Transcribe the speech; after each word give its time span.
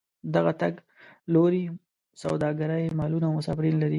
دغه 0.35 0.51
تګ 0.61 0.73
لوري 1.33 1.63
سوداګرۍ 2.23 2.83
مالونه 2.99 3.25
او 3.27 3.35
مسافرین 3.39 3.75
لري. 3.77 3.89